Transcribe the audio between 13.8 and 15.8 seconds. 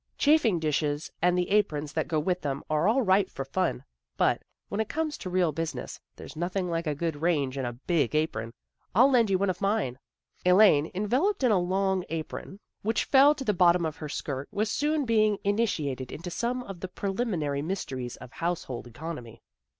of her skirt, was soon being ini